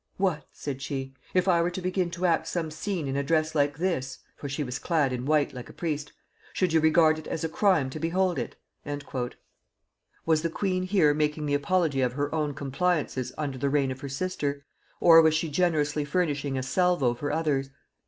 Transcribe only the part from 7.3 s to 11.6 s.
a crime to behold it?" Was the queen here making the